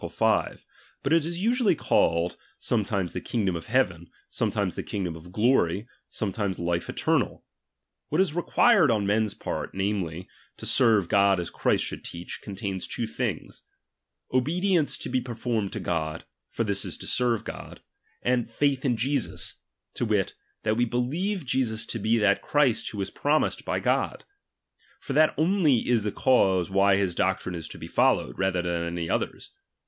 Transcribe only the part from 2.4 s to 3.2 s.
sometimes